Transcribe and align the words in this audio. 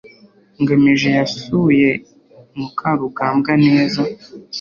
ngamije 0.61 1.09
yasuye 1.17 1.89
mukarugambwa 2.57 3.51
neza 3.65 4.01